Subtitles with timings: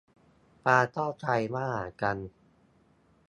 [0.63, 1.25] ความเข้าใจ
[1.55, 2.17] ระหว่างกัน